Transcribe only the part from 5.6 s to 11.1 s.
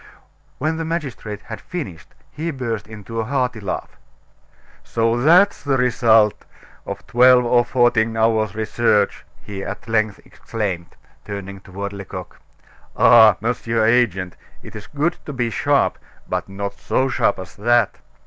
the result of twelve or fourteen hours' research," he at length exclaimed,